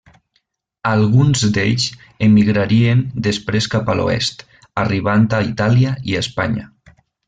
Alguns 0.91 1.43
d'ells 1.57 1.85
emigrarien 2.29 3.05
després 3.29 3.71
cap 3.77 3.95
a 3.95 3.99
l'oest, 4.03 4.45
arribant 4.89 5.33
a 5.43 5.47
Itàlia 5.55 5.97
i 6.13 6.23
Espanya. 6.27 6.69